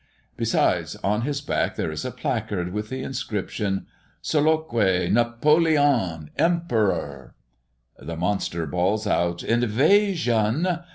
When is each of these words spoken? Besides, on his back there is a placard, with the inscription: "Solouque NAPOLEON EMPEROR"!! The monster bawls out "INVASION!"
Besides, 0.35 0.95
on 1.03 1.21
his 1.21 1.41
back 1.41 1.75
there 1.75 1.91
is 1.91 2.03
a 2.03 2.09
placard, 2.09 2.73
with 2.73 2.89
the 2.89 3.03
inscription: 3.03 3.85
"Solouque 4.19 4.73
NAPOLEON 5.11 6.31
EMPEROR"!! 6.39 7.35
The 7.99 8.17
monster 8.17 8.65
bawls 8.65 9.05
out 9.05 9.43
"INVASION!" 9.43 10.79